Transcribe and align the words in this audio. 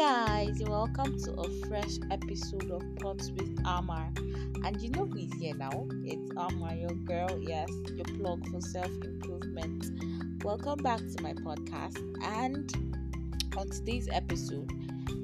guys, 0.00 0.58
welcome 0.62 1.18
to 1.18 1.30
a 1.32 1.50
fresh 1.66 1.98
episode 2.10 2.70
of 2.70 2.82
Pots 2.96 3.30
with 3.32 3.54
Amar. 3.66 4.10
And 4.64 4.80
you 4.80 4.88
know 4.88 5.04
who 5.04 5.18
is 5.18 5.32
here 5.34 5.54
now? 5.54 5.86
It's 6.04 6.30
Amar, 6.38 6.74
your 6.74 6.94
girl, 7.04 7.38
yes, 7.38 7.68
your 7.94 8.06
plug 8.16 8.48
for 8.48 8.62
self 8.62 8.90
improvement. 9.04 9.84
Welcome 10.42 10.78
back 10.82 11.00
to 11.00 11.22
my 11.22 11.34
podcast. 11.34 11.98
And 12.24 12.72
on 13.58 13.68
today's 13.68 14.08
episode, 14.10 14.72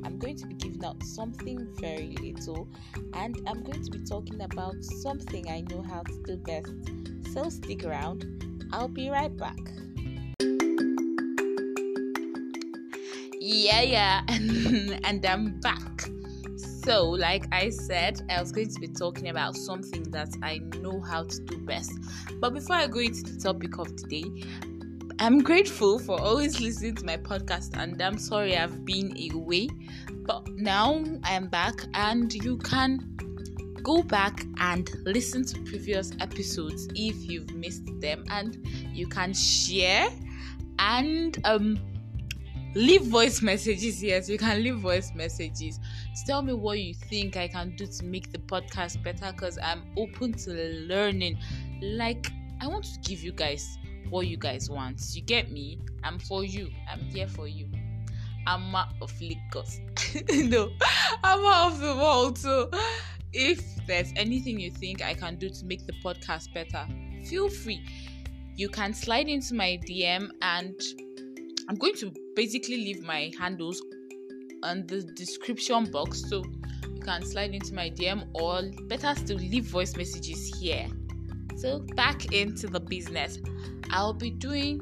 I'm 0.04 0.18
going 0.18 0.36
to 0.36 0.46
be 0.46 0.54
giving 0.56 0.84
out 0.84 1.02
something 1.02 1.66
very 1.80 2.14
little, 2.20 2.68
and 3.14 3.40
I'm 3.46 3.62
going 3.62 3.82
to 3.82 3.90
be 3.90 4.04
talking 4.04 4.42
about 4.42 4.84
something 4.84 5.48
I 5.48 5.62
know 5.70 5.80
how 5.80 6.02
to 6.02 6.22
do 6.26 6.36
best. 6.36 6.74
So 7.32 7.48
stick 7.48 7.86
around, 7.86 8.68
I'll 8.74 8.88
be 8.88 9.08
right 9.08 9.34
back. 9.34 9.56
Yeah 13.46 13.82
yeah. 13.82 14.22
And 15.04 15.24
i'm 15.24 15.60
back. 15.60 16.08
So 16.56 17.08
like 17.10 17.46
i 17.52 17.70
said 17.70 18.22
i 18.30 18.40
was 18.40 18.52
going 18.52 18.68
to 18.70 18.80
be 18.80 18.88
talking 18.88 19.28
about 19.28 19.56
something 19.56 20.02
that 20.10 20.30
i 20.42 20.58
know 20.80 21.00
how 21.00 21.24
to 21.24 21.40
do 21.44 21.58
best. 21.58 21.92
But 22.40 22.54
before 22.54 22.76
i 22.76 22.86
go 22.86 22.98
into 22.98 23.22
the 23.22 23.40
topic 23.40 23.78
of 23.78 23.94
today 23.96 24.24
i'm 25.18 25.42
grateful 25.42 25.98
for 25.98 26.20
always 26.20 26.60
listening 26.60 26.96
to 26.96 27.04
my 27.04 27.16
podcast 27.16 27.76
and 27.80 28.00
i'm 28.02 28.18
sorry 28.18 28.56
i've 28.56 28.84
been 28.84 29.16
away. 29.32 29.68
But 30.12 30.48
now 30.54 31.04
i'm 31.22 31.46
back 31.46 31.74
and 31.94 32.32
you 32.34 32.58
can 32.58 33.16
go 33.82 34.02
back 34.02 34.44
and 34.58 34.90
listen 35.04 35.44
to 35.44 35.60
previous 35.60 36.10
episodes 36.18 36.88
if 36.96 37.28
you've 37.30 37.54
missed 37.54 37.88
them 38.00 38.24
and 38.30 38.58
you 38.92 39.06
can 39.06 39.32
share. 39.32 40.08
And 40.78 41.38
um 41.44 41.78
leave 42.76 43.04
voice 43.04 43.40
messages 43.40 44.02
yes 44.02 44.28
you 44.28 44.36
can 44.36 44.62
leave 44.62 44.76
voice 44.76 45.12
messages. 45.14 45.80
Tell 46.26 46.42
me 46.42 46.52
what 46.52 46.78
you 46.78 46.92
think 46.92 47.36
i 47.36 47.48
can 47.48 47.74
do 47.76 47.86
to 47.86 48.04
make 48.04 48.30
the 48.32 48.38
podcast 48.38 49.02
better 49.02 49.32
because 49.32 49.58
i'm 49.62 49.82
open 49.96 50.34
to 50.34 50.50
learning. 50.86 51.38
Like 51.80 52.30
i 52.60 52.66
want 52.66 52.84
to 52.84 53.00
give 53.00 53.22
you 53.22 53.32
guys 53.32 53.78
what 54.10 54.26
you 54.26 54.36
guys 54.36 54.68
want. 54.68 55.00
You 55.14 55.22
get 55.22 55.50
me? 55.50 55.80
I'm 56.04 56.18
for 56.18 56.44
you. 56.44 56.70
I'm 56.90 57.00
here 57.00 57.26
for 57.26 57.48
you. 57.48 57.66
I'm 58.46 58.74
out 58.74 58.88
of 59.00 59.10
lagos. 59.20 59.80
No 60.30 60.70
i'm 61.24 61.44
out 61.46 61.72
of 61.72 61.80
the 61.80 61.96
world 61.96 62.38
so 62.38 62.70
if 63.32 63.60
there's 63.86 64.12
anything 64.16 64.60
you 64.60 64.70
think 64.70 65.02
i 65.02 65.14
can 65.14 65.36
do 65.36 65.48
to 65.48 65.64
make 65.64 65.86
the 65.86 65.94
podcast 66.04 66.52
better 66.52 66.86
feel 67.24 67.48
free. 67.48 67.82
You 68.54 68.68
can 68.68 68.92
slide 68.94 69.28
into 69.28 69.54
my 69.54 69.80
dm 69.86 70.30
and 70.42 70.78
I'm 71.68 71.76
going 71.76 71.94
to 71.96 72.12
basically 72.34 72.76
leave 72.76 73.02
my 73.02 73.32
handles 73.38 73.82
on 74.62 74.86
the 74.86 75.02
description 75.02 75.90
box 75.90 76.28
so 76.28 76.44
you 76.94 77.00
can 77.00 77.24
slide 77.24 77.54
into 77.54 77.74
my 77.74 77.90
DM 77.90 78.26
or 78.34 78.62
better 78.86 79.14
still 79.16 79.38
leave 79.38 79.64
voice 79.64 79.96
messages 79.96 80.56
here. 80.58 80.86
So 81.56 81.80
back 81.96 82.32
into 82.32 82.68
the 82.68 82.80
business. 82.80 83.38
I'll 83.90 84.12
be 84.12 84.30
doing 84.30 84.80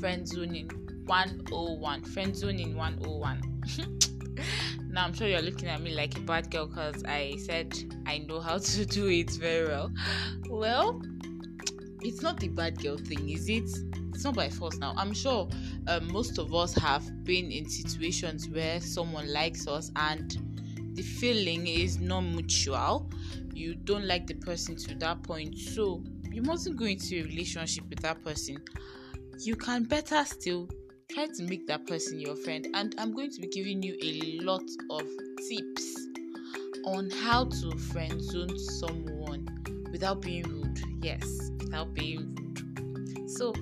friend 0.00 0.26
zoning 0.26 0.70
101. 1.06 2.02
Friend 2.04 2.36
zoning 2.36 2.76
101. 2.76 3.62
now 4.90 5.04
I'm 5.04 5.12
sure 5.12 5.28
you're 5.28 5.42
looking 5.42 5.68
at 5.68 5.80
me 5.80 5.94
like 5.94 6.16
a 6.16 6.20
bad 6.20 6.50
girl 6.50 6.66
because 6.66 7.04
I 7.04 7.36
said 7.38 7.76
I 8.06 8.18
know 8.18 8.40
how 8.40 8.58
to 8.58 8.86
do 8.86 9.06
it 9.06 9.30
very 9.32 9.68
well. 9.68 9.92
Well, 10.48 11.00
it's 12.00 12.22
not 12.22 12.40
the 12.40 12.48
bad 12.48 12.80
girl 12.82 12.96
thing, 12.96 13.28
is 13.28 13.48
it? 13.48 13.70
It's 14.18 14.24
not 14.24 14.34
by 14.34 14.48
force 14.48 14.76
now. 14.78 14.94
I'm 14.96 15.14
sure 15.14 15.48
um, 15.86 16.10
most 16.12 16.38
of 16.38 16.52
us 16.52 16.74
have 16.74 17.22
been 17.22 17.52
in 17.52 17.68
situations 17.68 18.48
where 18.48 18.80
someone 18.80 19.32
likes 19.32 19.68
us 19.68 19.92
and 19.94 20.36
the 20.96 21.02
feeling 21.02 21.68
is 21.68 22.00
non 22.00 22.32
mutual. 22.34 23.08
You 23.54 23.76
don't 23.76 24.08
like 24.08 24.26
the 24.26 24.34
person 24.34 24.74
to 24.74 24.96
that 24.96 25.22
point, 25.22 25.56
so 25.56 26.02
you 26.32 26.42
mustn't 26.42 26.76
go 26.76 26.86
into 26.86 27.20
a 27.20 27.22
relationship 27.22 27.84
with 27.88 28.00
that 28.00 28.24
person. 28.24 28.56
You 29.38 29.54
can 29.54 29.84
better 29.84 30.24
still 30.24 30.68
try 31.12 31.26
to 31.26 31.42
make 31.44 31.68
that 31.68 31.86
person 31.86 32.18
your 32.18 32.34
friend, 32.34 32.66
and 32.74 32.96
I'm 32.98 33.14
going 33.14 33.30
to 33.30 33.40
be 33.40 33.46
giving 33.46 33.84
you 33.84 33.96
a 34.02 34.40
lot 34.42 34.64
of 34.90 35.06
tips 35.48 35.96
on 36.86 37.08
how 37.22 37.44
to 37.44 37.78
friend 37.78 38.20
zone 38.20 38.58
someone 38.58 39.46
without 39.92 40.22
being 40.22 40.42
rude. 40.42 40.80
Yes, 41.04 41.52
without 41.60 41.94
being 41.94 42.34
rude. 42.34 43.30
So 43.30 43.52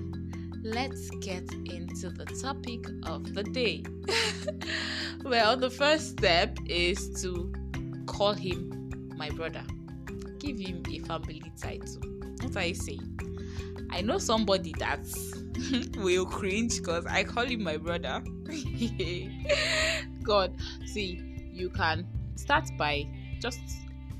let's 0.63 1.09
get 1.21 1.51
into 1.65 2.09
the 2.09 2.25
topic 2.41 2.85
of 3.03 3.33
the 3.33 3.43
day. 3.43 3.83
well, 5.23 5.55
the 5.57 5.69
first 5.69 6.11
step 6.11 6.57
is 6.65 7.21
to 7.21 7.53
call 8.05 8.33
him 8.33 9.11
my 9.15 9.29
brother. 9.29 9.63
Give 10.39 10.59
him 10.59 10.83
a 10.89 10.99
family 10.99 11.41
title. 11.59 12.01
What 12.41 12.57
I 12.57 12.71
say? 12.73 12.99
I 13.91 14.01
know 14.01 14.17
somebody 14.17 14.73
that 14.79 14.99
will 15.97 16.25
cringe 16.25 16.77
because 16.77 17.05
I 17.05 17.23
call 17.23 17.45
him 17.45 17.63
my 17.63 17.77
brother. 17.77 18.23
God, 20.23 20.53
see, 20.85 21.21
you 21.53 21.69
can 21.69 22.05
start 22.35 22.69
by 22.77 23.07
just 23.39 23.59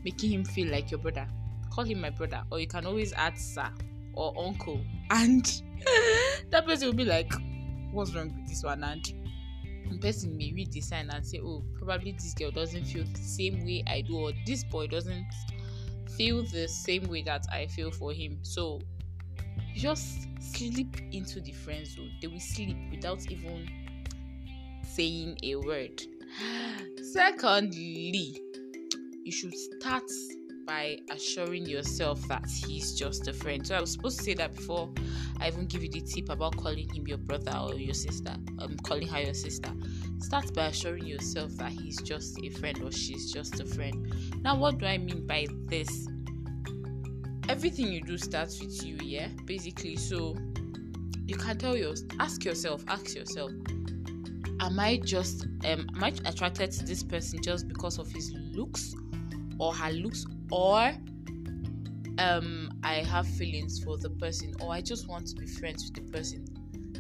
making 0.03 0.31
him 0.31 0.45
feel 0.45 0.71
like 0.71 0.91
your 0.91 0.99
brother. 0.99 1.27
Call 1.71 1.83
him 1.83 2.01
my 2.01 2.09
brother, 2.09 2.43
or 2.51 2.59
you 2.59 2.67
can 2.67 2.85
always 2.85 3.13
add 3.13 3.37
sir 3.37 3.69
or 4.13 4.33
uncle, 4.37 4.81
and 5.09 5.45
that 6.49 6.65
person 6.65 6.87
will 6.87 6.95
be 6.95 7.05
like, 7.05 7.31
What's 7.91 8.13
wrong 8.13 8.33
with 8.35 8.49
this 8.49 8.63
one? 8.63 8.83
And 8.83 9.05
the 9.89 9.97
person 9.99 10.37
may 10.37 10.51
read 10.53 10.71
the 10.71 10.81
sign 10.81 11.09
and 11.09 11.25
say, 11.25 11.39
Oh, 11.39 11.63
probably 11.77 12.11
this 12.11 12.33
girl 12.33 12.51
doesn't 12.51 12.85
feel 12.85 13.05
the 13.05 13.19
same 13.19 13.65
way 13.65 13.83
I 13.87 14.01
do, 14.01 14.17
or 14.17 14.31
this 14.45 14.63
boy 14.63 14.87
doesn't 14.87 15.25
feel 16.17 16.43
the 16.43 16.67
same 16.67 17.03
way 17.03 17.21
that 17.23 17.45
I 17.51 17.67
feel 17.67 17.91
for 17.91 18.11
him. 18.11 18.39
So 18.41 18.81
just 19.73 20.27
slip 20.39 20.97
into 21.11 21.39
the 21.39 21.51
friend 21.51 21.85
zone. 21.85 22.11
They 22.21 22.27
will 22.27 22.39
sleep 22.39 22.77
without 22.91 23.29
even 23.31 23.69
saying 24.83 25.37
a 25.43 25.55
word. 25.55 26.01
Secondly, 27.13 28.41
you 29.23 29.31
should 29.31 29.53
start 29.55 30.09
by 30.67 30.99
assuring 31.09 31.65
yourself 31.65 32.21
that 32.27 32.45
he's 32.45 32.93
just 32.93 33.27
a 33.29 33.33
friend. 33.33 33.65
So 33.65 33.75
I 33.75 33.81
was 33.81 33.93
supposed 33.93 34.17
to 34.19 34.23
say 34.25 34.33
that 34.35 34.53
before 34.53 34.91
I 35.39 35.47
even 35.47 35.65
give 35.65 35.81
you 35.81 35.89
the 35.89 36.01
tip 36.01 36.29
about 36.29 36.57
calling 36.57 36.93
him 36.93 37.07
your 37.07 37.17
brother 37.17 37.57
or 37.57 37.73
your 37.73 37.93
sister. 37.93 38.35
Um, 38.59 38.75
calling 38.83 39.07
her 39.07 39.21
your 39.21 39.33
sister. 39.33 39.71
Start 40.19 40.53
by 40.53 40.65
assuring 40.65 41.05
yourself 41.05 41.51
that 41.53 41.71
he's 41.71 42.01
just 42.01 42.37
a 42.43 42.49
friend 42.49 42.83
or 42.83 42.91
she's 42.91 43.31
just 43.31 43.59
a 43.61 43.65
friend. 43.65 44.13
Now, 44.43 44.57
what 44.57 44.77
do 44.77 44.85
I 44.85 44.97
mean 44.97 45.25
by 45.25 45.47
this? 45.67 46.07
Everything 47.47 47.87
you 47.87 48.01
do 48.01 48.17
starts 48.17 48.59
with 48.61 48.85
you, 48.85 48.97
yeah, 49.01 49.29
basically. 49.45 49.95
So 49.95 50.35
you 51.27 51.37
can 51.37 51.57
tell 51.57 51.77
your 51.77 51.93
ask 52.19 52.43
yourself, 52.43 52.83
ask 52.89 53.15
yourself, 53.15 53.51
am 54.59 54.79
I 54.79 54.97
just 54.97 55.45
um 55.63 55.87
am 55.95 56.03
I 56.03 56.13
attracted 56.25 56.71
to 56.73 56.85
this 56.85 57.03
person 57.03 57.41
just 57.41 57.69
because 57.69 57.99
of 57.99 58.11
his 58.11 58.33
looks 58.51 58.93
or 59.59 59.73
her 59.73 59.91
looks 59.91 60.25
or 60.51 60.93
um 62.19 62.71
I 62.83 62.95
have 62.95 63.27
feelings 63.27 63.83
for 63.83 63.97
the 63.97 64.09
person 64.09 64.53
or 64.61 64.71
I 64.71 64.81
just 64.81 65.07
want 65.07 65.27
to 65.27 65.35
be 65.35 65.45
friends 65.45 65.83
with 65.83 65.93
the 65.95 66.11
person. 66.11 66.45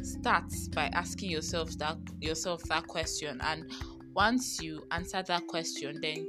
Start 0.03 0.51
by 0.73 0.87
asking 0.93 1.31
yourself 1.31 1.71
that 1.77 1.97
yourself 2.21 2.63
that 2.63 2.87
question 2.87 3.39
and 3.41 3.71
once 4.13 4.61
you 4.61 4.83
answer 4.91 5.23
that 5.23 5.47
question 5.47 5.99
then 6.01 6.27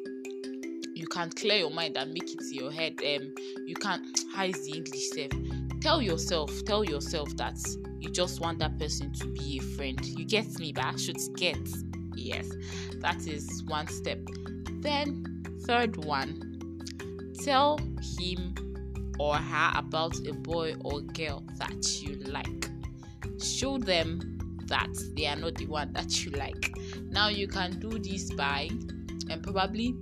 you 0.95 1.07
can 1.07 1.31
clear 1.31 1.59
your 1.59 1.71
mind 1.71 1.97
and 1.97 2.13
make 2.13 2.33
it 2.33 2.39
to 2.39 2.55
your 2.55 2.73
head. 2.73 2.95
Um 3.05 3.35
you 3.67 3.75
can 3.75 4.13
how 4.35 4.45
is 4.45 4.65
the 4.65 4.77
English 4.77 5.11
self? 5.11 5.33
Tell 5.81 6.03
yourself, 6.03 6.51
tell 6.65 6.83
yourself 6.85 7.37
that 7.37 7.57
you 8.01 8.11
just 8.11 8.41
want 8.41 8.59
that 8.59 8.79
person 8.79 9.13
to 9.15 9.27
be 9.33 9.59
a 9.59 9.63
friend. 9.77 10.05
You 10.05 10.25
get 10.25 10.59
me, 10.59 10.73
but 10.73 10.85
I 10.85 10.97
should 10.97 11.19
get. 11.37 11.59
Yes, 12.17 12.49
that 13.01 13.27
is 13.29 13.63
one 13.65 13.87
step. 13.87 14.19
Then 14.81 15.25
third 15.67 16.05
one 16.05 16.48
tell 17.45 17.79
him 18.19 18.55
or 19.19 19.37
her 19.37 19.73
about 19.75 20.17
a 20.27 20.33
boy 20.33 20.75
or 20.81 21.01
girl 21.01 21.43
that 21.57 22.03
you 22.03 22.17
like. 22.27 22.71
Show 23.43 23.79
them 23.79 24.39
that 24.67 24.93
they 25.17 25.27
are 25.27 25.37
not 25.37 25.55
the 25.57 25.67
one 25.67 25.93
that 25.93 26.25
you 26.25 26.33
like. 26.33 26.77
Now 27.11 27.29
you 27.29 27.49
can 27.49 27.79
do 27.81 27.99
this 27.99 28.33
by 28.33 28.69
and 29.31 29.43
probably 29.43 29.95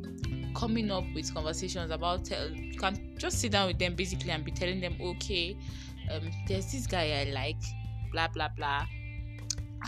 coming 0.55 0.91
up 0.91 1.05
with 1.15 1.33
conversations 1.35 1.91
about 1.91 2.25
tell 2.25 2.51
you 2.51 2.79
can 2.79 3.15
just 3.19 3.41
sit 3.41 3.53
down 3.53 3.67
with 3.69 3.79
them 3.79 3.95
basically 3.95 4.31
and 4.31 4.43
be 4.45 4.51
telling 4.51 4.81
them 4.81 4.97
okay 5.01 5.57
um 6.11 6.31
there's 6.49 6.73
this 6.73 6.87
guy 6.87 7.21
I 7.21 7.31
like 7.31 7.61
blah 8.11 8.29
blah 8.29 8.49
blah 8.57 8.87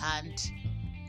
and 0.05 0.51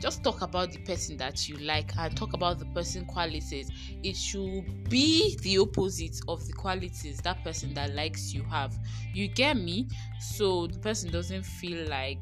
just 0.00 0.24
talk 0.24 0.40
about 0.40 0.72
the 0.72 0.78
person 0.78 1.16
that 1.18 1.48
you 1.48 1.56
like 1.58 1.92
and 1.98 2.16
talk 2.16 2.32
about 2.32 2.58
the 2.58 2.64
person 2.66 3.04
qualities. 3.04 3.70
It 4.02 4.16
should 4.16 4.88
be 4.88 5.36
the 5.42 5.58
opposite 5.58 6.18
of 6.26 6.46
the 6.46 6.54
qualities 6.54 7.18
that 7.18 7.44
person 7.44 7.74
that 7.74 7.94
likes 7.94 8.32
you 8.32 8.42
have. 8.44 8.74
You 9.12 9.28
get 9.28 9.56
me? 9.56 9.88
So 10.18 10.66
the 10.66 10.78
person 10.78 11.10
doesn't 11.10 11.44
feel 11.44 11.86
like 11.88 12.18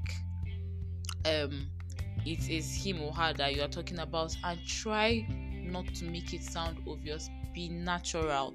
um 1.24 1.68
it 2.26 2.50
is 2.50 2.74
him 2.74 3.00
or 3.00 3.12
her 3.12 3.32
that 3.34 3.54
you 3.54 3.62
are 3.62 3.68
talking 3.68 4.00
about 4.00 4.36
and 4.44 4.58
try 4.66 5.24
not 5.62 5.86
to 5.94 6.04
make 6.04 6.34
it 6.34 6.42
sound 6.42 6.78
obvious. 6.88 7.30
Be 7.54 7.68
natural. 7.68 8.54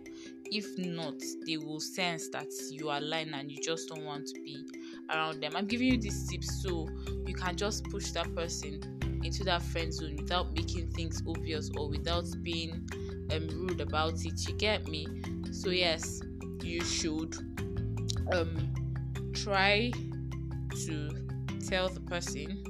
If 0.52 0.78
not 0.78 1.16
they 1.48 1.58
will 1.58 1.80
sense 1.80 2.28
that 2.30 2.48
you 2.72 2.90
are 2.90 3.02
lying 3.02 3.34
and 3.34 3.50
you 3.50 3.62
just 3.62 3.88
don't 3.88 4.04
want 4.04 4.28
to 4.28 4.42
be 4.42 4.66
around 5.10 5.42
them. 5.42 5.56
I'm 5.56 5.66
giving 5.66 5.88
you 5.88 5.98
these 5.98 6.28
tips 6.30 6.62
so 6.62 6.90
you 7.26 7.34
can 7.34 7.56
just 7.56 7.86
push 7.86 8.12
that 8.12 8.34
person 8.36 9.03
into 9.26 9.44
that 9.44 9.62
friend 9.62 9.94
zone 9.94 10.16
without 10.18 10.54
making 10.54 10.90
things 10.92 11.22
obvious 11.28 11.70
or 11.78 11.90
without 11.90 12.26
being 12.42 12.90
um, 13.32 13.48
rude 13.50 13.82
about 13.82 14.26
it 14.26 14.48
you 14.48 14.54
get 14.56 14.88
me? 14.88 15.08
So 15.52 15.70
yes 15.70 16.22
you 16.62 16.84
should 16.84 17.36
um 18.32 18.74
try 19.34 19.92
to 20.86 21.28
tell 21.68 21.90
the 21.90 22.00
person 22.02 22.64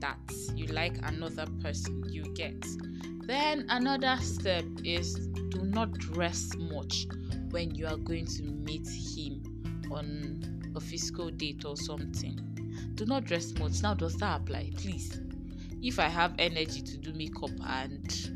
that 0.00 0.18
you 0.54 0.66
like 0.66 0.94
another 1.02 1.46
person 1.62 2.04
you 2.10 2.24
get. 2.34 2.64
Then 3.26 3.66
another 3.68 4.16
step 4.22 4.64
is 4.84 5.14
do 5.50 5.62
not 5.62 5.92
dress 5.92 6.50
much 6.56 7.06
when 7.50 7.74
you 7.74 7.86
are 7.86 7.96
going 7.96 8.26
to 8.26 8.42
meet 8.42 8.88
him 8.88 9.42
on 9.90 10.72
a 10.74 10.80
physical 10.80 11.30
date 11.30 11.64
or 11.64 11.76
something. 11.76 12.38
Do 12.94 13.04
not 13.06 13.24
dress 13.24 13.52
much. 13.58 13.82
Now 13.82 13.94
does 13.94 14.16
that 14.16 14.40
apply? 14.40 14.70
Please 14.76 15.20
if 15.82 15.98
i 15.98 16.08
have 16.08 16.34
energy 16.38 16.82
to 16.82 16.96
do 16.96 17.12
makeup 17.12 17.50
and 17.66 18.30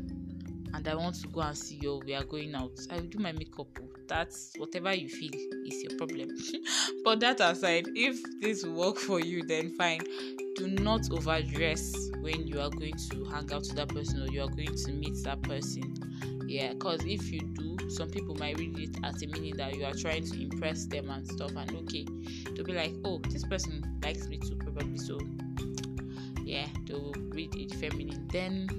and 0.75 0.85
I 0.89 0.95
want 0.95 1.15
to 1.21 1.27
go 1.29 1.39
and 1.39 1.57
see 1.57 1.79
you, 1.81 2.01
we 2.05 2.13
are 2.13 2.25
going 2.25 2.53
out, 2.53 2.77
I 2.91 2.95
will 2.95 3.07
do 3.07 3.17
my 3.17 3.31
makeup. 3.31 3.67
That's 4.07 4.51
whatever 4.57 4.93
you 4.93 5.07
feel 5.07 5.31
is 5.33 5.83
your 5.83 5.97
problem. 5.97 6.35
but 7.05 7.21
that 7.21 7.39
aside, 7.39 7.87
if 7.95 8.21
this 8.41 8.65
will 8.65 8.73
work 8.73 8.97
for 8.97 9.21
you, 9.21 9.43
then 9.43 9.69
fine. 9.69 10.01
Do 10.57 10.67
not 10.67 11.09
overdress 11.11 11.95
when 12.19 12.45
you 12.45 12.59
are 12.59 12.69
going 12.69 12.95
to 13.09 13.23
hang 13.25 13.51
out 13.53 13.61
with 13.61 13.75
that 13.75 13.87
person 13.87 14.21
or 14.21 14.27
you 14.27 14.41
are 14.43 14.49
going 14.49 14.75
to 14.75 14.91
meet 14.91 15.15
that 15.23 15.41
person. 15.43 15.95
Yeah, 16.45 16.73
because 16.73 17.05
if 17.05 17.31
you 17.31 17.39
do, 17.39 17.77
some 17.89 18.09
people 18.09 18.35
might 18.35 18.59
read 18.59 18.77
it 18.77 18.97
as 19.03 19.23
a 19.23 19.27
meaning 19.27 19.55
that 19.55 19.75
you 19.75 19.85
are 19.85 19.93
trying 19.93 20.25
to 20.25 20.41
impress 20.41 20.85
them 20.87 21.09
and 21.09 21.25
stuff. 21.25 21.51
And 21.55 21.73
okay, 21.77 22.05
to 22.53 22.63
be 22.63 22.73
like, 22.73 22.93
oh, 23.05 23.19
this 23.29 23.45
person 23.45 23.99
likes 24.03 24.27
me 24.27 24.37
too, 24.39 24.57
probably. 24.57 24.97
So, 24.97 25.19
yeah, 26.45 26.67
they'll 26.85 27.11
read 27.29 27.55
it 27.55 27.73
feminine. 27.73 28.27
Then 28.31 28.69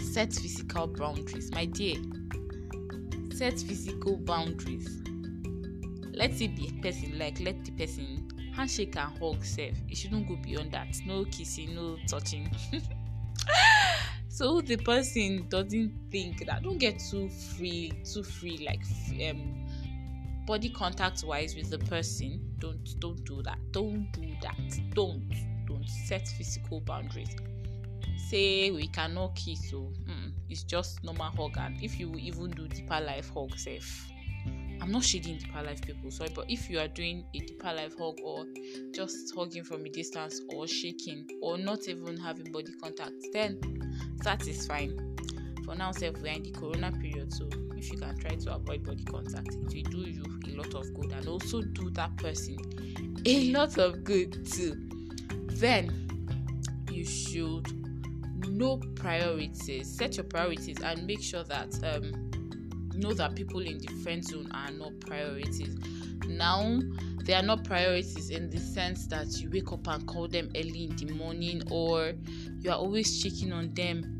set 0.00 0.32
physical 0.32 0.86
boundaries. 0.86 1.52
My 1.52 1.66
dear 1.66 1.96
set 3.34 3.58
physical 3.60 4.16
boundaries. 4.16 5.02
Let 6.14 6.40
it 6.40 6.56
be 6.56 6.68
a 6.68 6.82
person 6.82 7.18
like 7.18 7.38
let 7.40 7.62
the 7.64 7.72
person 7.72 8.26
handshake 8.54 8.96
and 8.96 9.18
hug 9.18 9.44
sef 9.44 9.74
it 9.86 9.96
shouldn't 9.96 10.26
go 10.26 10.36
beyond 10.36 10.72
that. 10.72 10.96
No 11.06 11.24
kissing 11.26 11.74
no 11.74 11.98
touching. 12.08 12.50
So 14.28 14.60
the 14.60 14.76
person 14.76 15.46
doesn't 15.48 15.94
think 16.10 16.44
that 16.44 16.62
don't 16.62 16.76
get 16.76 17.00
too 17.10 17.30
free 17.30 17.90
too 18.04 18.22
free 18.22 18.66
like 18.66 18.82
um 19.30 19.66
body 20.46 20.68
contact 20.68 21.24
wise 21.24 21.56
with 21.56 21.70
the 21.70 21.78
person. 21.78 22.42
Don't 22.58 23.00
don't 23.00 23.24
do 23.24 23.42
that. 23.44 23.56
Don't 23.72 24.12
do 24.12 24.34
that. 24.42 24.94
Don't 24.94 25.26
don't 25.76 25.88
set 25.88 26.26
physical 26.26 26.80
boundaries. 26.80 27.36
Say 28.28 28.70
we 28.70 28.88
cannot 28.88 29.36
kiss 29.36 29.70
so 29.70 29.92
mm, 30.08 30.32
it's 30.48 30.62
just 30.62 31.04
normal 31.04 31.30
hug. 31.30 31.56
And 31.58 31.82
if 31.82 31.98
you 32.00 32.14
even 32.16 32.50
do 32.50 32.66
deeper 32.68 33.00
life 33.00 33.30
hug 33.34 33.56
safe 33.56 34.10
i'm 34.82 34.92
not 34.92 35.02
shading 35.02 35.38
deeper 35.38 35.62
life 35.62 35.80
people 35.82 36.10
sorry 36.10 36.30
but 36.34 36.44
if 36.48 36.68
you 36.68 36.78
are 36.78 36.88
doing 36.88 37.24
a 37.34 37.38
deeper 37.40 37.72
life 37.72 37.94
hug 37.98 38.14
or 38.22 38.44
just 38.94 39.34
hugging 39.34 39.64
from 39.64 39.84
a 39.84 39.88
distance 39.88 40.40
or 40.50 40.68
shaking 40.68 41.26
or 41.40 41.56
not 41.58 41.88
even 41.88 42.16
having 42.16 42.50
body 42.52 42.72
contact 42.80 43.14
then 43.32 43.58
that 44.22 44.46
is 44.46 44.66
fine. 44.66 44.96
For 45.64 45.74
now 45.74 45.90
self 45.92 46.20
we're 46.22 46.32
in 46.32 46.42
the 46.42 46.52
corona 46.52 46.92
period 46.92 47.32
so 47.32 47.48
if 47.76 47.90
you 47.90 47.98
can 47.98 48.16
try 48.18 48.36
to 48.36 48.54
avoid 48.54 48.84
body 48.84 49.02
contact 49.04 49.48
it 49.48 49.64
will 49.64 49.90
do 49.90 50.10
you 50.10 50.24
a 50.46 50.56
lot 50.56 50.74
of 50.74 50.94
good. 50.94 51.10
And 51.10 51.26
also 51.26 51.62
do 51.62 51.90
that 51.90 52.16
person 52.18 52.56
a 53.24 53.50
lot 53.50 53.78
of 53.78 54.04
good 54.04 54.46
too 54.46 54.85
then 55.58 56.08
you 56.90 57.04
should 57.04 57.66
know 58.48 58.78
priorities 58.94 59.96
set 59.96 60.16
your 60.16 60.24
priorities 60.24 60.80
and 60.82 61.06
make 61.06 61.22
sure 61.22 61.44
that 61.44 61.74
um 61.84 62.26
know 62.96 63.12
that 63.12 63.34
people 63.34 63.60
in 63.60 63.78
the 63.78 63.88
friend 64.02 64.24
zone 64.24 64.50
are 64.52 64.70
not 64.70 64.98
priorities. 65.00 65.76
Now 66.26 66.80
they 67.24 67.34
are 67.34 67.42
not 67.42 67.64
priorities 67.64 68.30
in 68.30 68.50
the 68.50 68.58
sense 68.58 69.06
that 69.08 69.40
you 69.40 69.50
wake 69.50 69.72
up 69.72 69.86
and 69.88 70.06
call 70.06 70.28
them 70.28 70.48
early 70.56 70.84
in 70.84 70.96
the 70.96 71.12
morning 71.12 71.62
or 71.70 72.12
you 72.60 72.70
are 72.70 72.76
always 72.76 73.22
checking 73.22 73.52
on 73.52 73.74
them 73.74 74.12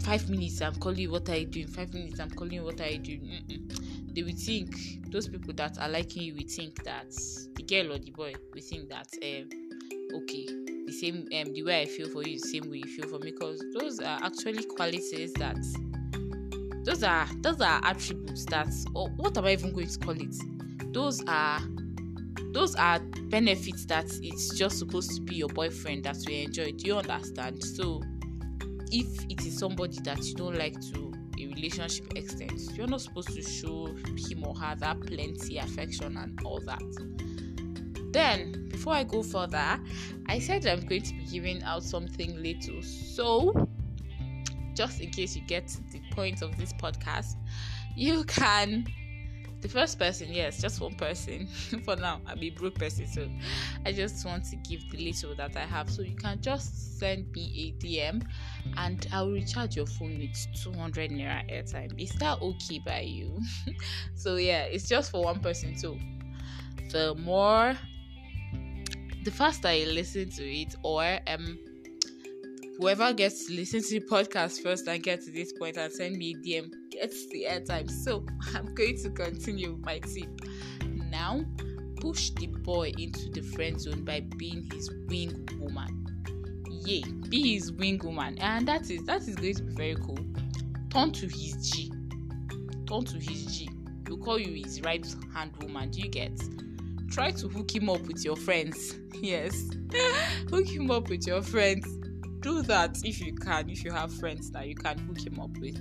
five 0.00 0.28
minutes 0.28 0.60
i'm 0.60 0.74
calling 0.76 0.98
you 0.98 1.10
what 1.10 1.28
are 1.30 1.36
you 1.36 1.46
doing? 1.46 1.66
Five 1.66 1.94
minutes 1.94 2.20
i'm 2.20 2.30
calling 2.30 2.54
you 2.54 2.64
what 2.64 2.80
are 2.80 2.88
you 2.88 2.98
doing? 2.98 3.20
Mm-mm. 3.20 4.14
they 4.14 4.22
will 4.22 4.34
think 4.34 4.74
those 5.10 5.28
people 5.28 5.52
that 5.54 5.78
are 5.78 5.88
liking 5.88 6.22
you 6.22 6.34
will 6.34 6.48
think 6.48 6.82
that 6.84 7.10
the 7.54 7.62
girl 7.62 7.92
or 7.92 7.98
the 7.98 8.10
boy 8.10 8.34
will 8.54 8.62
think 8.62 8.88
that 8.88 9.08
um, 9.22 9.63
okay 10.14 10.46
the 10.86 10.92
same 10.92 11.26
um 11.34 11.52
the 11.52 11.62
way 11.62 11.82
I 11.82 11.86
feel 11.86 12.08
for 12.08 12.22
you, 12.22 12.38
the 12.38 12.46
same 12.46 12.70
way 12.70 12.78
you 12.78 12.86
feel 12.86 13.08
for 13.08 13.18
me, 13.18 13.32
because 13.32 13.62
those 13.78 14.00
are 14.00 14.18
actually 14.22 14.64
qualities 14.64 15.32
that 15.34 15.56
those 16.84 17.02
are 17.02 17.26
those 17.40 17.60
are 17.60 17.80
attributes 17.84 18.44
that 18.46 18.68
or 18.94 19.08
what 19.10 19.36
am 19.38 19.46
I 19.46 19.52
even 19.52 19.72
going 19.72 19.88
to 19.88 19.98
call 19.98 20.20
it? 20.20 20.34
Those 20.92 21.22
are 21.26 21.60
those 22.52 22.74
are 22.76 23.00
benefits 23.28 23.84
that 23.86 24.06
it's 24.22 24.56
just 24.56 24.78
supposed 24.78 25.14
to 25.16 25.22
be 25.22 25.36
your 25.36 25.48
boyfriend 25.48 26.04
that 26.04 26.18
we 26.26 26.42
enjoy. 26.42 26.72
Do 26.72 26.86
you 26.86 26.98
understand? 26.98 27.64
So 27.64 28.02
if 28.92 29.24
it 29.28 29.44
is 29.44 29.58
somebody 29.58 29.98
that 30.04 30.24
you 30.24 30.34
don't 30.34 30.56
like 30.56 30.78
to 30.92 31.12
a 31.40 31.46
relationship 31.46 32.16
extent, 32.16 32.60
you're 32.74 32.86
not 32.86 33.00
supposed 33.00 33.34
to 33.34 33.42
show 33.42 33.86
him 33.86 34.44
or 34.46 34.54
her 34.54 34.76
that 34.76 35.00
plenty 35.00 35.58
affection 35.58 36.16
and 36.16 36.38
all 36.44 36.60
that 36.60 36.82
then, 38.14 38.68
before 38.70 38.94
I 38.94 39.02
go 39.02 39.22
further, 39.24 39.78
I 40.28 40.38
said 40.38 40.66
I'm 40.66 40.86
going 40.86 41.02
to 41.02 41.12
be 41.14 41.24
giving 41.26 41.62
out 41.64 41.82
something 41.82 42.40
little. 42.40 42.80
So, 42.80 43.68
just 44.74 45.00
in 45.00 45.10
case 45.10 45.34
you 45.34 45.42
get 45.42 45.66
the 45.90 46.00
point 46.12 46.40
of 46.40 46.56
this 46.56 46.72
podcast, 46.72 47.34
you 47.96 48.24
can. 48.24 48.86
The 49.62 49.68
first 49.68 49.98
person, 49.98 50.28
yes, 50.30 50.60
just 50.60 50.80
one 50.80 50.94
person. 50.94 51.46
For 51.84 51.96
now, 51.96 52.20
I'm 52.26 52.40
a 52.40 52.50
broke 52.50 52.74
person, 52.74 53.06
so 53.06 53.28
I 53.84 53.92
just 53.92 54.24
want 54.24 54.44
to 54.50 54.56
give 54.56 54.88
the 54.90 54.98
little 54.98 55.34
that 55.36 55.56
I 55.56 55.64
have. 55.64 55.90
So 55.90 56.02
you 56.02 56.14
can 56.14 56.40
just 56.40 57.00
send 57.00 57.32
me 57.32 57.74
a 57.80 57.84
DM, 57.84 58.22
and 58.76 59.06
I'll 59.10 59.30
recharge 59.30 59.74
your 59.74 59.86
phone 59.86 60.18
with 60.18 60.62
200 60.62 61.10
naira 61.10 61.50
airtime. 61.50 61.98
Is 62.00 62.10
that 62.20 62.40
okay 62.42 62.78
by 62.84 63.00
you? 63.00 63.40
so 64.14 64.36
yeah, 64.36 64.64
it's 64.64 64.86
just 64.86 65.10
for 65.10 65.24
one 65.24 65.40
person. 65.40 65.76
So 65.76 65.98
the 66.90 67.14
more 67.16 67.74
the 69.24 69.30
faster 69.30 69.68
I 69.68 69.84
listen 69.84 70.28
to 70.30 70.44
it 70.44 70.74
or 70.82 71.18
um 71.26 71.58
whoever 72.78 73.12
gets 73.12 73.46
to 73.46 73.54
listen 73.54 73.82
to 73.82 74.00
the 74.00 74.06
podcast 74.06 74.62
first 74.62 74.86
and 74.86 75.02
get 75.02 75.22
to 75.24 75.30
this 75.30 75.52
point 75.52 75.76
and 75.76 75.92
send 75.92 76.16
me 76.16 76.32
a 76.32 76.36
DM 76.36 76.70
gets 76.90 77.26
the 77.28 77.46
airtime. 77.48 77.90
So 77.90 78.24
I'm 78.54 78.74
going 78.74 78.96
to 78.98 79.10
continue 79.10 79.78
my 79.82 79.98
tip. 80.00 80.28
Now 81.10 81.44
push 81.96 82.30
the 82.30 82.46
boy 82.46 82.92
into 82.98 83.30
the 83.30 83.40
friend 83.40 83.80
zone 83.80 84.04
by 84.04 84.20
being 84.20 84.68
his 84.72 84.90
wing 85.08 85.48
woman. 85.58 86.06
Yay, 86.68 87.04
be 87.28 87.54
his 87.54 87.72
wing 87.72 88.00
woman. 88.04 88.36
And 88.38 88.68
that 88.68 88.90
is 88.90 89.04
that 89.04 89.22
is 89.22 89.36
going 89.36 89.54
to 89.54 89.62
be 89.62 89.74
very 89.74 89.96
cool. 89.96 90.18
Turn 90.90 91.12
to 91.12 91.26
his 91.26 91.70
G. 91.70 91.90
Turn 92.86 93.04
to 93.04 93.18
his 93.18 93.46
G. 93.46 93.70
He'll 94.06 94.18
call 94.18 94.38
you 94.38 94.62
his 94.62 94.82
right 94.82 95.06
hand 95.32 95.52
woman. 95.62 95.90
Do 95.90 96.00
you 96.00 96.10
get? 96.10 96.38
Try 97.14 97.30
to 97.30 97.48
hook 97.48 97.72
him 97.72 97.88
up 97.88 98.00
with 98.02 98.24
your 98.24 98.36
friends. 98.36 98.98
Yes, 99.22 99.70
hook 100.50 100.66
him 100.66 100.90
up 100.90 101.08
with 101.08 101.26
your 101.26 101.40
friends. 101.40 101.86
Do 102.40 102.60
that 102.62 102.98
if 103.04 103.20
you 103.22 103.32
can, 103.32 103.70
if 103.70 103.82
you 103.82 103.90
have 103.90 104.12
friends 104.12 104.50
that 104.50 104.68
you 104.68 104.74
can 104.74 104.98
hook 104.98 105.24
him 105.24 105.40
up 105.40 105.56
with. 105.58 105.78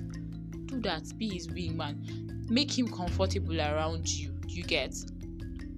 Do 0.67 0.79
that. 0.81 1.11
Be 1.17 1.27
his 1.33 1.47
wingman. 1.49 2.49
Make 2.49 2.77
him 2.77 2.87
comfortable 2.87 3.59
around 3.59 4.07
you. 4.07 4.33
You 4.47 4.63
get. 4.63 4.95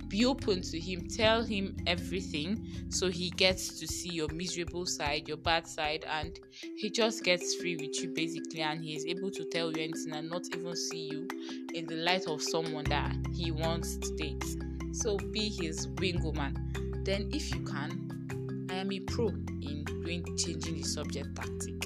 Be 0.09 0.25
open 0.25 0.61
to 0.61 0.79
him. 0.79 1.07
Tell 1.07 1.43
him 1.43 1.75
everything 1.87 2.67
so 2.89 3.09
he 3.09 3.31
gets 3.31 3.79
to 3.79 3.87
see 3.87 4.09
your 4.09 4.27
miserable 4.27 4.85
side, 4.85 5.27
your 5.27 5.37
bad 5.37 5.65
side, 5.65 6.05
and 6.07 6.37
he 6.77 6.91
just 6.91 7.23
gets 7.23 7.55
free 7.55 7.77
with 7.77 7.99
you 8.03 8.09
basically. 8.13 8.61
And 8.61 8.83
he 8.83 8.95
is 8.95 9.05
able 9.07 9.31
to 9.31 9.45
tell 9.45 9.71
you 9.71 9.81
anything 9.81 10.13
and 10.13 10.29
not 10.29 10.43
even 10.55 10.75
see 10.75 11.09
you 11.09 11.27
in 11.73 11.87
the 11.87 11.95
light 11.95 12.27
of 12.27 12.43
someone 12.43 12.85
that 12.85 13.15
he 13.33 13.49
wants 13.49 13.97
to 13.97 14.15
date 14.17 14.64
so 14.95 15.17
be 15.17 15.49
his 15.49 15.87
wing 15.99 16.23
woman. 16.23 16.57
Then, 17.03 17.29
if 17.33 17.53
you 17.53 17.61
can, 17.61 18.67
I 18.71 18.75
am 18.75 18.91
a 18.91 18.99
pro 19.01 19.27
in 19.27 19.83
doing 19.85 20.25
changing 20.37 20.77
the 20.77 20.83
subject 20.83 21.35
tactic. 21.35 21.85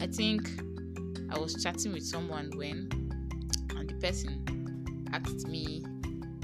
I 0.00 0.06
think 0.06 0.48
I 1.30 1.38
was 1.38 1.62
chatting 1.62 1.92
with 1.92 2.04
someone 2.04 2.50
when, 2.56 2.88
and 3.76 3.88
the 3.88 3.94
person 4.00 5.08
asked 5.12 5.48
me 5.48 5.84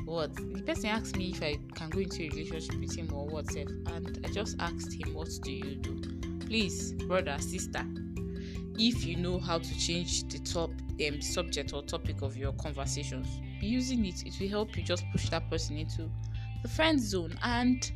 what 0.04 0.34
the 0.34 0.62
person 0.66 0.86
asked 0.86 1.16
me 1.16 1.30
if 1.30 1.42
I 1.42 1.56
can 1.74 1.90
go 1.90 2.00
into 2.00 2.24
a 2.24 2.28
relationship 2.30 2.80
with 2.80 2.96
him 2.96 3.12
or 3.12 3.26
what 3.26 3.54
and 3.54 4.18
I 4.24 4.28
just 4.32 4.56
asked 4.58 4.92
him 4.92 5.14
what 5.14 5.28
do 5.42 5.52
you 5.52 5.76
do 5.76 6.20
please, 6.50 6.94
brother, 6.94 7.36
sister, 7.38 7.86
if 8.76 9.04
you 9.06 9.14
know 9.14 9.38
how 9.38 9.58
to 9.58 9.78
change 9.78 10.28
the 10.30 10.40
top 10.40 10.72
um, 11.06 11.20
subject 11.22 11.72
or 11.72 11.80
topic 11.84 12.22
of 12.22 12.36
your 12.36 12.52
conversations, 12.54 13.28
using 13.66 14.04
it. 14.04 14.24
It 14.26 14.38
will 14.40 14.48
help 14.48 14.76
you 14.76 14.82
just 14.82 15.04
push 15.12 15.28
that 15.30 15.48
person 15.50 15.76
into 15.76 16.10
the 16.62 16.68
friend 16.68 17.00
zone 17.00 17.38
and 17.42 17.90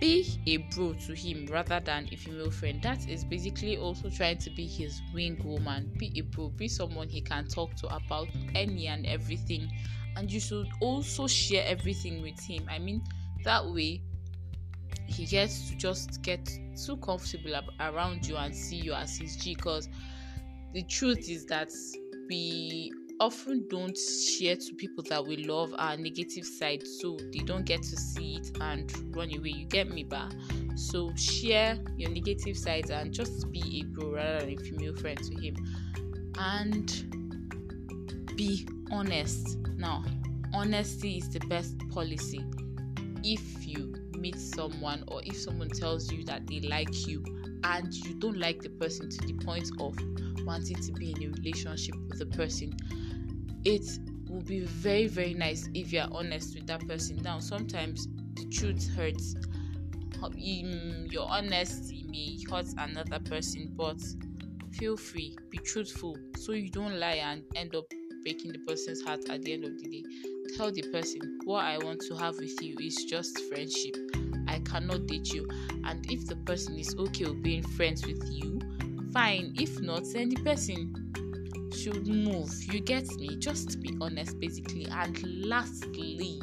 be 0.00 0.26
a 0.46 0.58
bro 0.74 0.92
to 0.92 1.14
him 1.14 1.46
rather 1.50 1.80
than 1.80 2.08
a 2.12 2.16
female 2.16 2.50
friend. 2.50 2.82
That 2.82 3.08
is 3.08 3.24
basically 3.24 3.76
also 3.76 4.10
trying 4.10 4.38
to 4.38 4.50
be 4.50 4.66
his 4.66 5.00
wing 5.12 5.40
woman. 5.44 5.92
Be 5.98 6.12
a 6.16 6.22
bro, 6.22 6.48
be 6.48 6.68
someone 6.68 7.08
he 7.08 7.20
can 7.20 7.46
talk 7.46 7.74
to 7.76 7.86
about 7.94 8.28
any 8.54 8.86
and 8.88 9.06
everything, 9.06 9.70
and 10.16 10.30
you 10.30 10.40
should 10.40 10.68
also 10.80 11.26
share 11.26 11.64
everything 11.66 12.22
with 12.22 12.38
him. 12.40 12.66
I 12.68 12.78
mean, 12.78 13.02
that 13.44 13.64
way 13.66 14.02
he 15.06 15.26
gets 15.26 15.70
to 15.70 15.76
just 15.76 16.22
get 16.22 16.50
too 16.84 16.96
comfortable 16.98 17.54
ab- 17.54 17.70
around 17.80 18.26
you 18.26 18.36
and 18.36 18.54
see 18.54 18.76
you 18.76 18.92
as 18.92 19.16
his 19.16 19.36
G. 19.36 19.54
Because 19.54 19.88
the 20.72 20.82
truth 20.82 21.28
is 21.28 21.46
that 21.46 21.70
we 22.28 22.92
often 23.20 23.66
don't 23.68 23.96
share 23.96 24.56
to 24.56 24.74
people 24.74 25.04
that 25.08 25.24
we 25.24 25.44
love 25.44 25.74
our 25.78 25.96
negative 25.96 26.44
side 26.44 26.86
so 26.86 27.16
they 27.32 27.40
don't 27.40 27.64
get 27.64 27.82
to 27.82 27.96
see 27.96 28.36
it 28.36 28.50
and 28.60 28.92
run 29.16 29.34
away 29.34 29.50
you 29.50 29.66
get 29.66 29.90
me 29.90 30.04
ba? 30.04 30.30
So 30.76 31.12
share 31.14 31.78
your 31.96 32.10
negative 32.10 32.56
sides 32.56 32.90
and 32.90 33.12
just 33.12 33.50
be 33.52 33.82
a 33.82 33.84
bro 33.84 34.12
rather 34.12 34.40
than 34.40 34.50
a 34.50 34.56
female 34.56 34.94
friend 34.96 35.18
to 35.18 35.34
him. 35.40 35.56
And 36.38 36.90
be 38.36 38.66
honest. 38.90 39.58
Now 39.76 40.04
honesty 40.52 41.18
is 41.18 41.30
the 41.30 41.40
best 41.40 41.76
policy. 41.90 42.44
If 43.22 43.66
you 43.66 43.94
meet 44.18 44.38
someone 44.38 45.04
or 45.08 45.20
if 45.24 45.36
someone 45.36 45.68
tells 45.68 46.10
you 46.12 46.24
that 46.24 46.46
they 46.46 46.60
like 46.60 47.06
you 47.06 47.24
and 47.64 47.92
you 47.92 48.14
don't 48.14 48.38
like 48.38 48.60
the 48.60 48.70
person 48.70 49.08
to 49.08 49.26
the 49.26 49.32
point 49.44 49.70
of 49.80 49.96
wanting 50.44 50.76
to 50.76 50.92
be 50.92 51.12
in 51.12 51.22
a 51.22 51.28
relationship 51.28 51.94
with 52.08 52.18
the 52.18 52.26
person 52.26 52.74
it 53.64 53.98
will 54.28 54.42
be 54.42 54.60
very 54.60 55.06
very 55.06 55.34
nice 55.34 55.68
if 55.74 55.92
you're 55.92 56.08
honest 56.12 56.54
with 56.54 56.66
that 56.66 56.86
person. 56.86 57.16
Now 57.22 57.38
sometimes 57.40 58.08
the 58.34 58.46
truth 58.50 58.88
hurts. 58.96 59.34
Um, 60.22 61.06
your 61.10 61.28
honesty 61.28 62.04
may 62.08 62.38
hurt 62.50 62.66
another 62.78 63.18
person 63.20 63.72
but 63.76 64.00
feel 64.72 64.96
free 64.96 65.36
be 65.50 65.58
truthful 65.58 66.16
so 66.36 66.52
you 66.52 66.70
don't 66.70 66.98
lie 66.98 67.16
and 67.16 67.42
end 67.56 67.74
up 67.74 67.84
breaking 68.22 68.52
the 68.52 68.58
person's 68.60 69.02
heart 69.02 69.20
at 69.28 69.42
the 69.42 69.52
end 69.52 69.64
of 69.64 69.78
the 69.78 69.88
day. 69.88 70.04
Tell 70.56 70.72
the 70.72 70.82
person 70.90 71.40
what 71.44 71.64
i 71.64 71.78
want 71.78 72.00
to 72.08 72.16
have 72.16 72.36
with 72.36 72.60
you 72.62 72.76
is 72.80 73.04
just 73.04 73.38
friendship. 73.44 73.96
I 74.48 74.60
cannot 74.60 75.06
date 75.06 75.32
you. 75.32 75.48
And 75.84 76.10
if 76.10 76.26
the 76.26 76.36
person 76.36 76.78
is 76.78 76.94
okay 76.96 77.24
with 77.24 77.42
being 77.42 77.62
friends 77.62 78.06
with 78.06 78.24
you 78.30 78.60
fine. 79.14 79.54
If 79.56 79.80
not 79.80 80.02
then 80.12 80.28
the 80.28 80.42
person 80.42 80.92
should 81.74 82.06
move. 82.06 82.50
You 82.72 82.80
get 82.80 83.08
me? 83.16 83.36
Just 83.36 83.80
be 83.80 83.96
honest, 84.00 84.38
basically. 84.38 84.86
And 84.90 85.44
lastly, 85.44 86.40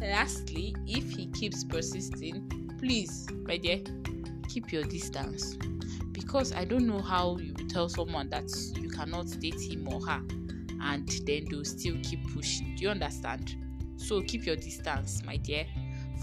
lastly, 0.00 0.74
if 0.86 1.10
he 1.10 1.26
keeps 1.28 1.64
persisting, 1.64 2.76
please, 2.78 3.26
my 3.44 3.56
dear, 3.56 3.80
keep 4.48 4.72
your 4.72 4.84
distance. 4.84 5.56
Because 6.12 6.52
I 6.52 6.64
don't 6.64 6.86
know 6.86 7.00
how 7.00 7.38
you 7.38 7.54
tell 7.68 7.88
someone 7.88 8.28
that 8.30 8.50
you 8.76 8.88
cannot 8.88 9.28
date 9.40 9.60
him 9.60 9.88
or 9.88 10.04
her 10.06 10.20
and 10.82 11.08
then 11.26 11.46
they'll 11.48 11.64
still 11.64 11.96
keep 12.02 12.20
pushing. 12.34 12.74
Do 12.76 12.82
you 12.84 12.90
understand? 12.90 13.56
So 13.96 14.20
keep 14.22 14.44
your 14.44 14.56
distance, 14.56 15.22
my 15.24 15.36
dear, 15.36 15.66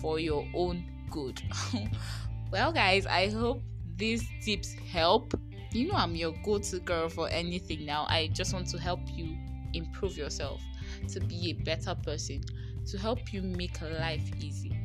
for 0.02 0.20
your 0.20 0.46
own 0.54 0.84
good. 1.10 1.42
well, 2.52 2.72
guys, 2.72 3.06
I 3.06 3.30
hope 3.30 3.64
these 3.96 4.28
tips 4.44 4.74
help 4.92 5.34
you 5.72 5.88
know 5.88 5.96
I'm 5.96 6.16
your 6.16 6.34
go-to 6.44 6.80
girl 6.80 7.10
for 7.10 7.30
anything 7.30 7.86
now. 7.86 8.06
I 8.10 8.30
just 8.34 8.54
want 8.54 8.68
to 8.70 8.80
help 8.80 9.02
you 9.14 9.38
improve 9.74 10.18
yourself, 10.18 10.62
to 11.10 11.20
be 11.20 11.52
a 11.52 11.64
better 11.64 11.96
person, 11.96 12.42
to 12.88 12.98
help 12.98 13.32
you 13.34 13.42
make 13.42 13.80
life 13.82 14.30
easy. 14.40 14.76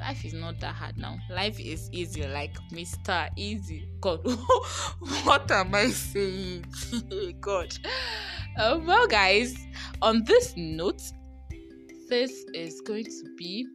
Life 0.00 0.24
is 0.24 0.32
not 0.32 0.58
that 0.60 0.74
hard 0.74 0.96
now. 0.96 1.18
Life 1.28 1.60
is 1.60 1.90
easy, 1.92 2.26
like 2.26 2.54
Mr. 2.72 3.28
Easy. 3.36 3.86
God, 4.00 4.24
what 5.24 5.50
am 5.50 5.74
I 5.74 5.88
saying? 5.88 6.64
God. 7.40 7.76
Uh, 8.56 8.80
well, 8.82 9.06
guys, 9.06 9.54
on 10.00 10.24
this 10.24 10.54
note, 10.56 11.02
this 12.08 12.44
is 12.54 12.80
going 12.80 13.04
to 13.04 13.34
be 13.36 13.66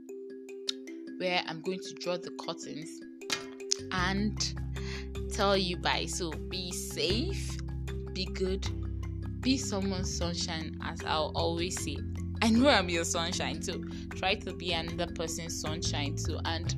where 1.19 1.43
I'm 1.47 1.61
going 1.61 1.79
to 1.79 1.93
draw 1.93 2.17
the 2.17 2.31
curtains 2.43 2.89
and 3.91 4.55
tell 5.35 5.57
you 5.57 5.77
bye. 5.77 6.05
So 6.05 6.31
be 6.31 6.71
safe, 6.71 7.57
be 8.13 8.25
good, 8.25 8.65
be 9.41 9.57
someone's 9.57 10.15
sunshine, 10.15 10.79
as 10.83 11.03
I'll 11.05 11.33
always 11.35 11.81
say. 11.83 11.97
I 12.41 12.49
know 12.49 12.69
I'm 12.69 12.89
your 12.89 13.03
sunshine 13.03 13.59
too. 13.59 13.85
Try 14.15 14.35
to 14.35 14.53
be 14.53 14.71
another 14.71 15.11
person's 15.13 15.59
sunshine 15.59 16.15
too. 16.15 16.39
And 16.45 16.75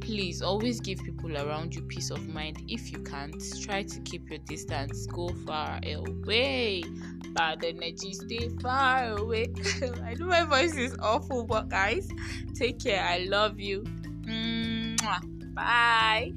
please 0.00 0.42
always 0.42 0.80
give 0.80 0.98
people 1.04 1.36
around 1.36 1.74
you 1.74 1.82
peace 1.82 2.10
of 2.10 2.26
mind. 2.28 2.62
If 2.68 2.90
you 2.90 2.98
can't, 2.98 3.42
try 3.62 3.82
to 3.82 4.00
keep 4.00 4.28
your 4.28 4.38
distance. 4.40 5.06
Go 5.06 5.28
far 5.46 5.80
away. 5.84 6.84
Bad 7.32 7.64
energy, 7.64 8.12
stay 8.12 8.48
far 8.60 9.16
away. 9.16 9.52
I 10.04 10.14
know 10.14 10.26
my 10.26 10.44
voice 10.44 10.76
is 10.76 10.96
awful, 11.00 11.44
but 11.44 11.68
guys, 11.68 12.08
take 12.54 12.80
care. 12.80 13.04
I 13.04 13.18
love 13.18 13.60
you. 13.60 13.82
Mwah. 14.26 15.54
Bye. 15.54 16.34